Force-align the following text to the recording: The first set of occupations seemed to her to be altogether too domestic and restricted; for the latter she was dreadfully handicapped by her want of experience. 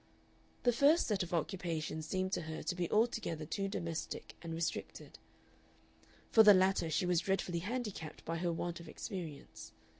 The 0.63 0.73
first 0.73 1.05
set 1.05 1.21
of 1.21 1.31
occupations 1.31 2.07
seemed 2.07 2.31
to 2.33 2.41
her 2.41 2.63
to 2.63 2.73
be 2.73 2.89
altogether 2.89 3.45
too 3.45 3.67
domestic 3.67 4.35
and 4.41 4.51
restricted; 4.51 5.19
for 6.31 6.41
the 6.41 6.55
latter 6.55 6.89
she 6.89 7.05
was 7.05 7.19
dreadfully 7.19 7.59
handicapped 7.59 8.25
by 8.25 8.37
her 8.37 8.51
want 8.51 8.79
of 8.79 8.89
experience. 8.89 9.73